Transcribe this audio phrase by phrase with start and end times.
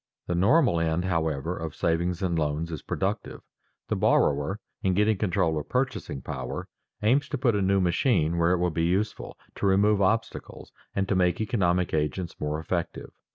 [0.25, 3.41] The "normal" end, however, of savings and loans is productive.
[3.87, 6.67] The borrower, in getting control of purchasing power,
[7.03, 11.07] aims to put a new machine where it will be useful, to remove obstacles, and
[11.07, 13.11] to make economic agents more effective.